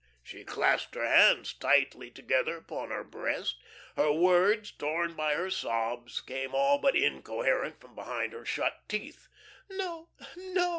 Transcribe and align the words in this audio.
She 0.23 0.43
clasped 0.43 0.95
her 0.95 1.05
hands 1.05 1.53
tight 1.53 1.91
together 1.91 2.57
upon 2.57 2.89
her 2.89 3.03
breast; 3.03 3.61
her 3.95 4.11
words, 4.11 4.71
torn 4.71 5.13
by 5.13 5.35
her 5.35 5.51
sobs, 5.51 6.21
came 6.21 6.55
all 6.55 6.79
but 6.79 6.95
incoherent 6.95 7.79
from 7.79 7.93
behind 7.93 8.33
her 8.33 8.43
shut 8.43 8.89
teeth. 8.89 9.27
"No, 9.69 10.09
no!" 10.35 10.69